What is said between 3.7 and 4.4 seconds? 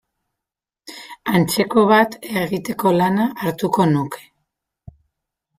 nuke.